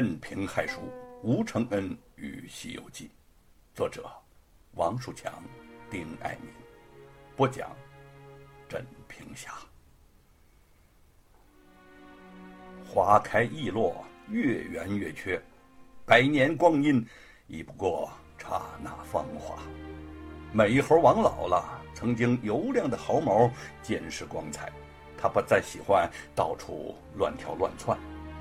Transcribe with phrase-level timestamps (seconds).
[0.00, 0.80] 镇平海书，
[1.22, 3.04] 吴承恩与《西游记》，
[3.74, 4.10] 作者
[4.72, 5.42] 王树强、
[5.90, 6.50] 丁爱民，
[7.36, 7.76] 播讲
[8.66, 9.52] 镇平侠。
[12.82, 15.38] 花开易落，月圆月缺，
[16.06, 17.06] 百年光阴
[17.46, 19.58] 已不过刹那芳华。
[20.50, 23.50] 美猴王老了，曾经油亮的毫毛
[23.82, 24.72] 渐失光彩，
[25.18, 27.98] 他不再喜欢到处乱跳乱窜。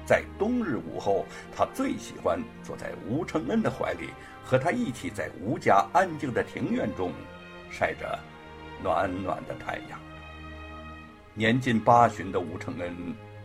[0.09, 1.23] 在冬日午后，
[1.55, 4.09] 他最喜欢坐在吴承恩的怀里，
[4.43, 7.13] 和他一起在吴家安静的庭院中
[7.69, 8.17] 晒着
[8.81, 9.99] 暖暖的太阳。
[11.35, 12.91] 年近八旬的吴承恩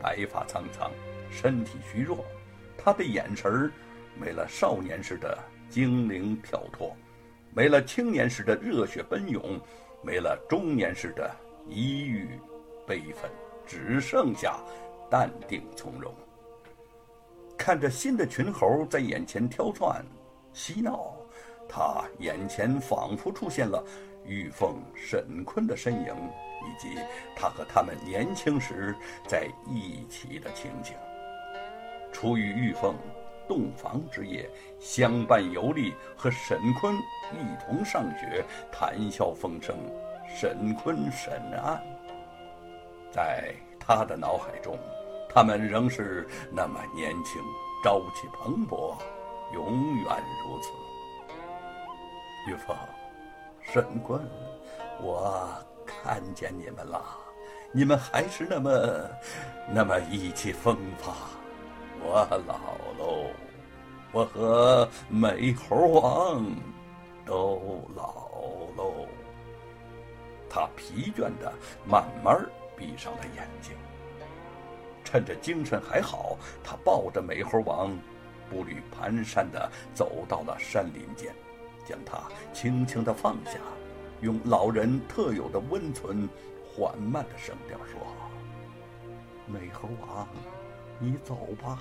[0.00, 0.90] 白发苍苍，
[1.30, 2.24] 身体虚弱，
[2.78, 3.70] 他的眼神儿
[4.18, 5.38] 没了少年时的
[5.68, 6.96] 精灵跳脱，
[7.52, 9.60] 没了青年时的热血奔涌，
[10.02, 11.30] 没了中年时的
[11.68, 12.26] 抑郁
[12.86, 13.30] 悲愤，
[13.66, 14.58] 只剩下
[15.10, 16.10] 淡定从容。
[17.64, 20.04] 看着新的群猴在眼前挑窜、
[20.52, 21.16] 嬉闹，
[21.66, 23.82] 他眼前仿佛出现了
[24.26, 26.14] 玉凤、沈坤的身影，
[26.60, 26.98] 以及
[27.34, 28.94] 他和他们年轻时
[29.26, 30.92] 在一起的情景。
[32.12, 32.94] 初遇玉凤
[33.48, 34.46] 洞房之夜，
[34.78, 36.94] 相伴游历，和沈坤
[37.32, 39.74] 一同上学，谈笑风生，
[40.28, 41.82] 沈坤沈岸，
[43.10, 44.78] 在他的脑海中。
[45.28, 47.42] 他们仍是那么年轻，
[47.82, 48.94] 朝气蓬勃，
[49.52, 50.70] 永远如此。
[52.46, 52.76] 玉凤，
[53.62, 54.20] 神官，
[55.00, 55.48] 我
[55.86, 57.02] 看见你们了，
[57.72, 58.70] 你们还是那么
[59.72, 61.12] 那么意气风发。
[62.00, 62.54] 我老
[62.98, 63.26] 喽，
[64.12, 66.44] 我和美猴王
[67.24, 68.28] 都老
[68.76, 69.06] 喽。
[70.50, 71.52] 他疲倦的
[71.84, 72.38] 慢慢
[72.76, 73.74] 闭上了眼睛。
[75.14, 77.96] 趁着精神还好，他抱着美猴王，
[78.50, 81.32] 步履蹒跚地走到了山林间，
[81.86, 82.20] 将它
[82.52, 83.60] 轻轻地放下，
[84.22, 86.28] 用老人特有的温存、
[86.66, 88.04] 缓慢的声调说
[89.46, 90.26] ：“美猴王，
[90.98, 91.78] 你走吧，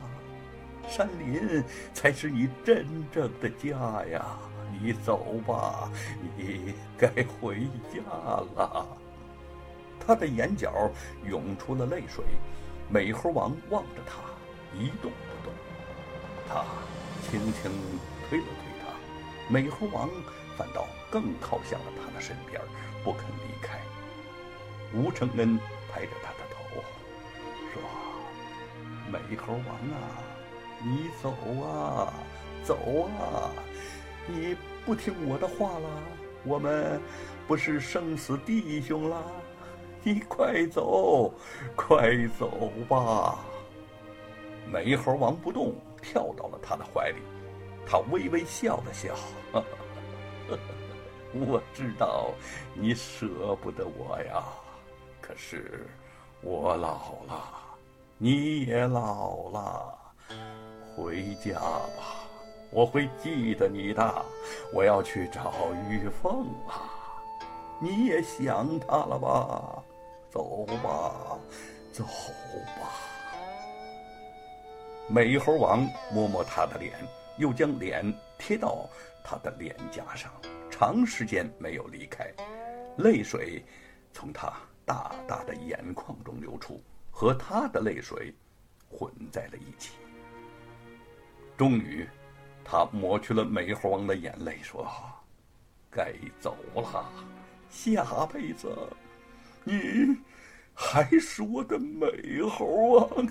[0.87, 4.37] 山林才是你真正的家呀！
[4.79, 5.91] 你走吧，
[6.37, 7.07] 你该
[7.41, 7.61] 回
[7.91, 7.99] 家
[8.55, 8.85] 了。”
[10.05, 10.71] 他的眼角
[11.27, 12.23] 涌出了泪水。
[12.93, 14.19] 美猴王望着他，
[14.77, 15.51] 一动不动。
[16.47, 16.63] 他
[17.23, 17.71] 轻轻
[18.29, 20.07] 推了推他，美猴王
[20.55, 22.61] 反倒更靠向了他的身边，
[23.03, 23.79] 不肯离开。
[24.93, 25.57] 吴承恩
[25.91, 26.83] 拍着他的头，
[27.73, 27.81] 说
[29.11, 30.21] ：“美猴王啊，
[30.83, 31.33] 你走
[31.65, 32.13] 啊，
[32.63, 32.77] 走
[33.07, 33.49] 啊！
[34.27, 34.55] 你
[34.85, 35.89] 不听我的话了，
[36.43, 37.01] 我们
[37.47, 39.19] 不是生死弟兄了。”
[40.03, 41.33] 你快走，
[41.75, 43.39] 快走吧！
[44.69, 47.17] 美猴王不动，跳到了他的怀里。
[47.85, 49.13] 他微微笑了笑，
[51.33, 52.31] 我知道
[52.73, 54.43] 你舍不得我呀。
[55.21, 55.87] 可是
[56.41, 57.43] 我老了，
[58.17, 59.97] 你也老了，
[60.95, 62.27] 回家吧，
[62.71, 64.25] 我会记得你的。
[64.73, 65.53] 我要去找
[65.89, 66.91] 玉凤啊，
[67.79, 69.83] 你也想她了吧？
[70.33, 71.37] 走吧，
[71.91, 72.89] 走吧。
[75.07, 76.91] 美猴王摸摸他的脸，
[77.37, 78.03] 又将脸
[78.39, 78.89] 贴到
[79.23, 80.31] 他的脸颊上，
[80.71, 82.33] 长时间没有离开，
[82.97, 83.63] 泪水
[84.11, 84.51] 从他
[84.83, 88.33] 大大的眼眶中流出，和他的泪水
[88.89, 89.91] 混在了一起。
[91.55, 92.09] 终于，
[92.65, 94.91] 他抹去了美猴王的眼泪，说
[95.93, 97.05] ：“该走了，
[97.69, 98.67] 下辈子。”
[99.63, 100.17] 你
[100.73, 103.27] 还是我的美猴王！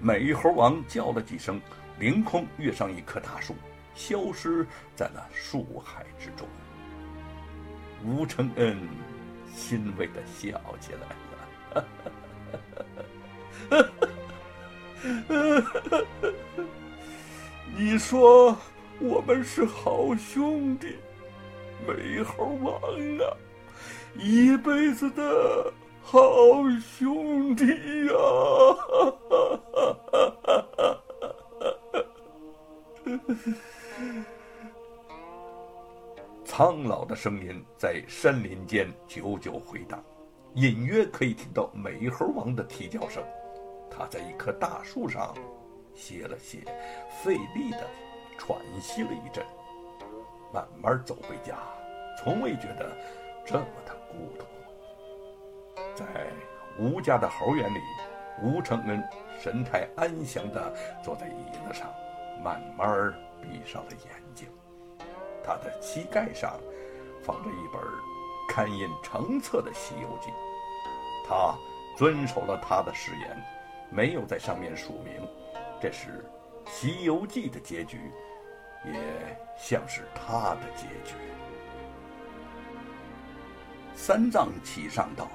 [0.00, 1.60] 美猴王叫了几声，
[1.98, 3.54] 凌空跃上一棵大树，
[3.94, 6.48] 消失在了树海之中。
[8.04, 8.78] 吴承恩
[9.52, 11.00] 欣慰的笑起来
[11.74, 11.88] 了。
[17.76, 18.56] 你说
[19.00, 20.96] 我们是好兄弟，
[21.86, 22.80] 美猴王
[23.18, 23.36] 啊！
[24.20, 25.72] 一辈子的
[26.02, 26.20] 好
[26.80, 27.64] 兄弟
[28.06, 28.14] 呀！
[36.44, 40.02] 苍老的声音在山林间久久回荡，
[40.54, 43.22] 隐约可以听到美猴王的啼叫声。
[43.88, 45.32] 他在一棵大树上
[45.94, 46.58] 歇了歇，
[47.22, 47.86] 费力的
[48.36, 49.46] 喘息了一阵，
[50.52, 51.56] 慢慢走回家，
[52.18, 52.96] 从未觉得
[53.48, 53.96] 这么的。
[54.10, 54.46] 孤独，
[55.94, 56.06] 在
[56.78, 57.78] 吴家的猴园里，
[58.42, 59.06] 吴承恩
[59.38, 60.74] 神态安详地
[61.04, 61.92] 坐在椅子上，
[62.42, 64.48] 慢慢闭上了眼睛。
[65.44, 66.58] 他的膝盖上
[67.22, 67.80] 放着一本
[68.48, 70.30] 刊印成册的《西游记》，
[71.28, 71.54] 他
[71.96, 73.40] 遵守了他的誓言，
[73.90, 75.28] 没有在上面署名。
[75.80, 76.24] 这是
[76.70, 78.10] 《西游记》的结局，
[78.86, 81.14] 也像是他的结局。
[84.00, 85.28] 三藏启上道：“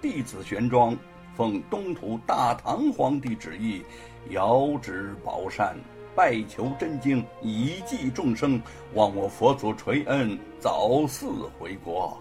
[0.00, 0.96] 弟子玄奘
[1.36, 3.82] 奉东土大唐皇帝旨意，
[4.30, 5.76] 遥指宝山。”
[6.14, 8.60] 拜求真经，以济众生，
[8.94, 11.26] 望我佛祖垂恩，早似
[11.58, 12.16] 回国。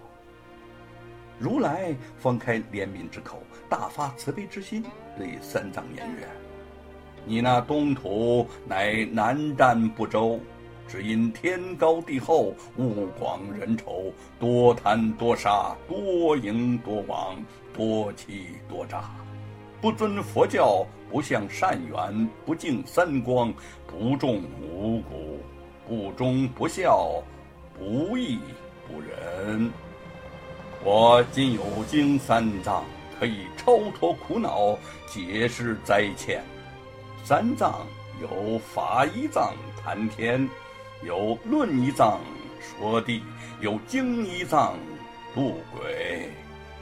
[1.40, 4.84] 如来方开怜悯之口，大发慈悲之心，
[5.16, 6.28] 对三藏言曰
[7.24, 10.40] ：“你那东土乃南瞻部洲，
[10.88, 17.36] 只因天高地厚，物广人稠，多贪多杀，多淫多亡，
[17.74, 19.04] 多欺多诈。”
[19.80, 23.54] 不尊佛教，不向善缘，不敬三光，
[23.86, 25.40] 不重五谷，
[25.88, 27.22] 不忠不孝，
[27.78, 28.40] 不义
[28.88, 29.72] 不仁。
[30.84, 32.84] 我今有经三藏，
[33.20, 34.76] 可以超脱苦恼，
[35.06, 36.42] 解释灾欠。
[37.24, 37.86] 三藏
[38.20, 39.54] 有法一藏
[39.84, 40.50] 谈天，
[41.04, 42.20] 有论一藏
[42.60, 43.24] 说地，
[43.62, 44.78] 有经一藏
[45.34, 46.30] 度鬼，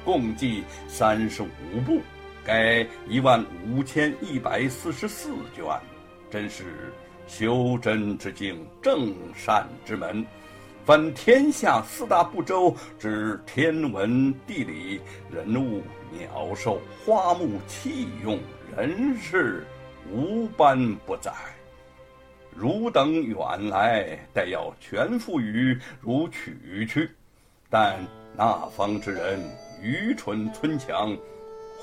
[0.04, 2.00] 共计三十五部。
[2.46, 5.66] 该一万五千一百四十四卷，
[6.30, 6.94] 真是
[7.28, 10.26] 修真之境，正善之门。
[10.86, 15.02] 分天下四大部洲之天文地理、
[15.32, 15.82] 人物
[16.12, 18.40] 鸟兽、花木器用、
[18.78, 19.66] 人事，
[20.12, 21.34] 无般不在。
[22.56, 27.12] 汝等远来，待要全付与汝取去，
[27.70, 28.00] 但
[28.36, 29.40] 那方之人
[29.82, 31.16] 愚蠢村强。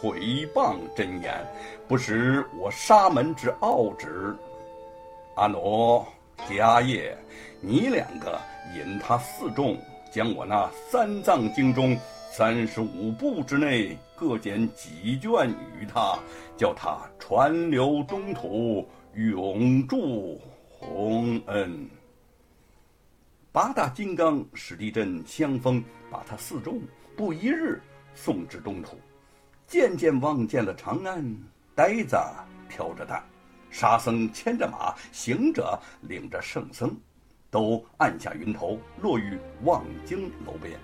[0.00, 0.18] 毁
[0.52, 1.46] 谤真言，
[1.86, 4.34] 不识我沙门之奥旨。
[5.36, 6.04] 阿傩、
[6.48, 7.16] 迦叶，
[7.60, 8.40] 你两个
[8.74, 9.78] 引他四众，
[10.10, 11.96] 将我那三藏经中
[12.32, 15.48] 三十五部之内各减几卷
[15.78, 16.18] 与他，
[16.56, 20.40] 叫他传流东土，永驻
[20.82, 21.88] 洪恩。
[23.52, 26.80] 八大金刚史地镇相逢，把他四众
[27.16, 27.80] 不一日
[28.16, 28.98] 送至东土。
[29.68, 31.24] 渐渐望见了长安，
[31.76, 32.18] 呆子
[32.68, 33.22] 挑着担，
[33.70, 36.94] 沙僧牵着马，行者领着圣僧，
[37.48, 40.76] 都按下云头，落于望京楼边。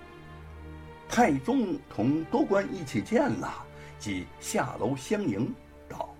[1.09, 3.65] 太宗同多官一起见了，
[3.99, 5.53] 即下楼相迎，
[5.89, 6.15] 道：“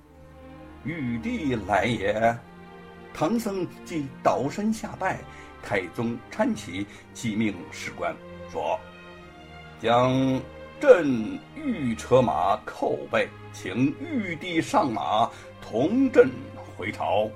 [0.84, 2.38] 玉帝来也。”
[3.14, 5.20] 唐僧即倒身下拜。
[5.62, 8.16] 太宗搀起，即命士官
[8.52, 8.80] 说
[9.82, 10.42] ：“将。”
[10.82, 15.30] 朕御车马叩拜，请玉帝上马，
[15.62, 16.32] 同朕
[16.78, 17.30] 回朝。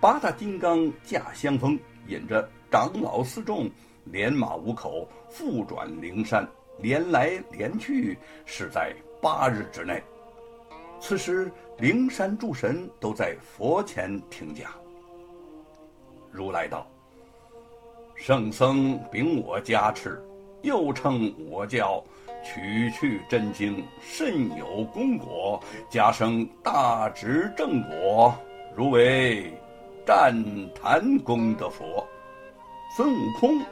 [0.00, 1.78] 八大金刚驾香风，
[2.08, 3.70] 引着长老四众，
[4.02, 6.44] 连马五口，复转灵山，
[6.80, 10.02] 连来连去，是在八日之内。
[11.00, 14.70] 此时灵山诸神都在佛前听讲。
[16.30, 16.86] 如来道
[18.16, 20.22] ：“圣僧禀我加持。”
[20.62, 22.02] 又称我教
[22.44, 28.34] 取去真经，甚有功果，加生大直正果，
[28.74, 29.56] 如为
[30.04, 30.34] 战
[30.74, 32.04] 坛功德佛。
[32.96, 33.62] 孙悟空，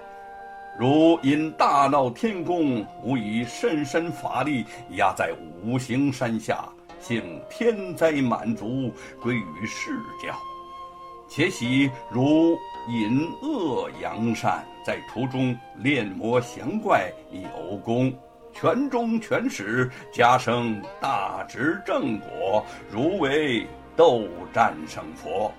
[0.78, 9.90] 如因大闹天宫，吾以甚深法力压在五行山下，幸天灾满足，归于释
[10.22, 10.34] 教。
[11.28, 12.56] 且喜如
[12.88, 18.16] 隐恶扬善，在途中炼魔降怪，有功，
[18.52, 25.52] 全中全始，加生大直正果，如为斗战胜佛。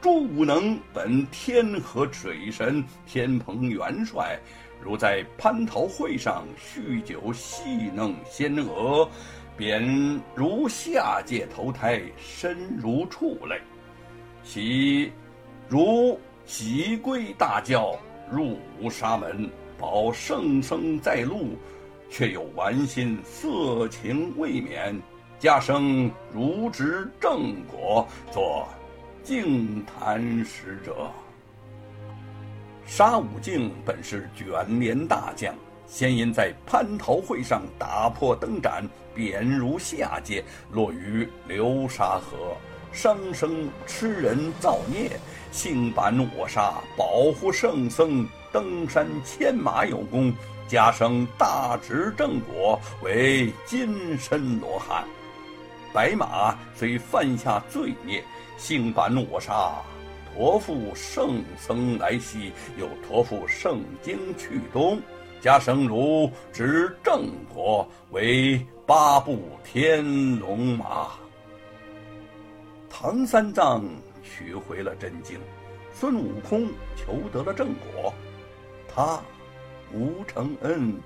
[0.00, 4.38] 诸武能本天河水神，天蓬元帅，
[4.82, 9.08] 如在蟠桃会上酗酒戏弄仙娥，
[9.56, 13.60] 便如下界投胎，身如畜类。
[14.42, 15.12] 其
[15.68, 17.96] 如喜归大教，
[18.30, 21.56] 入无沙门，保圣僧在路，
[22.10, 25.00] 却有玩心，色情未免，
[25.38, 28.68] 加生如执正果，作
[29.22, 31.10] 净坛使者。
[32.84, 35.54] 沙悟净本是卷帘大将，
[35.86, 42.56] 先因在蟠桃会上打破灯盏，贬如下界，落于流沙河。
[42.90, 45.10] 生生吃人造孽，
[45.50, 50.32] 性版我杀，保护圣僧登山牵马有功，
[50.68, 55.04] 加升大执正果为金身罗汉。
[55.92, 58.24] 白马虽犯下罪孽，
[58.56, 59.82] 性版我杀，
[60.36, 65.00] 驮负圣僧来西，又驮负圣经去东。
[65.44, 70.02] 加生如执正果为八部天
[70.38, 71.10] 龙马。
[72.88, 73.84] 唐三藏
[74.22, 75.38] 取回了真经，
[75.92, 78.10] 孙悟空求得了正果，
[78.88, 79.20] 他
[79.92, 80.98] 吴承恩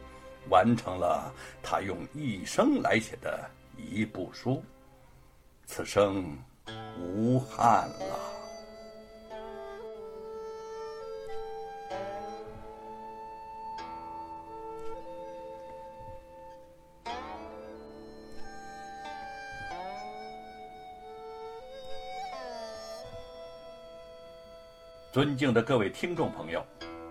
[0.49, 3.45] 完成了他用一生来写的
[3.77, 4.63] 一部书，
[5.67, 6.25] 此生
[6.97, 8.08] 无憾了。
[25.11, 26.63] 尊敬的各位听众朋友，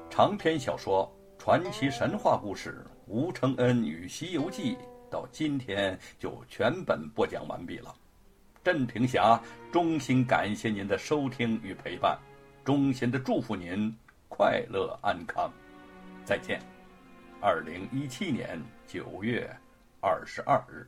[0.07, 4.75] 长篇小说、传奇神话故事《吴承恩与西游记》
[5.09, 7.91] 到今天就全本播讲完毕了。
[8.63, 12.15] 镇平侠衷心感谢您的收听与陪伴，
[12.63, 13.91] 衷心的祝福您
[14.29, 15.51] 快乐安康。
[16.23, 16.61] 再见。
[17.41, 19.49] 二零一七年九月
[19.99, 20.87] 二十二日。